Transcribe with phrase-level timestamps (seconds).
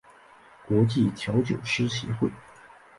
[0.67, 2.27] 国际调酒师协会